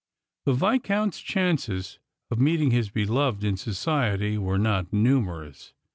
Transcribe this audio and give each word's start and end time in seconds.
The 0.45 0.53
Viscount's 0.55 1.19
chances 1.19 1.99
of 2.31 2.39
meeting 2.39 2.71
his 2.71 2.89
beloved 2.89 3.43
iu 3.43 3.51
eociety 3.51 4.35
were 4.39 4.57
not 4.57 4.91
numerous. 4.91 5.73